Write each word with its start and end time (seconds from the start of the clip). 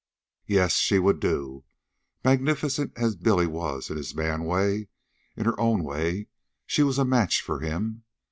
Yes, 0.47 0.77
she 0.77 0.97
would 0.97 1.19
do. 1.19 1.63
Magnificent 2.25 2.91
as 2.97 3.15
Billy 3.15 3.45
was 3.45 3.91
in 3.91 3.97
his 3.97 4.15
man 4.15 4.45
way, 4.45 4.87
in 5.37 5.45
her 5.45 5.53
own 5.59 5.83
way 5.83 6.25
she 6.65 6.81
was 6.81 6.97
a 6.97 7.05
match 7.05 7.39
for 7.43 7.59
him. 7.59 8.03